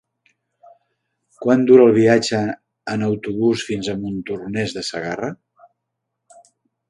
Quant 1.45 1.65
dura 1.71 1.83
el 1.89 1.93
viatge 1.97 2.39
en 2.95 3.05
autobús 3.09 3.67
fins 3.69 3.91
a 3.91 3.97
Montornès 4.05 4.75
de 4.79 4.85
Segarra? 4.91 5.33